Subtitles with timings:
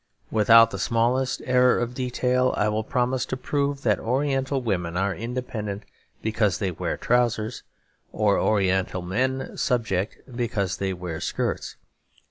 [0.31, 5.13] Without the smallest error of detail, I will promise to prove that Oriental women are
[5.13, 5.83] independent
[6.23, 7.61] because they wear trousers,
[8.11, 11.75] or Oriental men subject because they wear skirts.